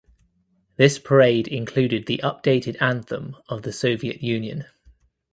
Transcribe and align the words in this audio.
This 0.77 0.97
parade 0.97 1.47
included 1.47 2.07
the 2.07 2.19
updated 2.23 2.75
anthem 2.81 3.35
of 3.49 3.61
the 3.61 3.71
Soviet 3.71 4.23
Union. 4.23 4.65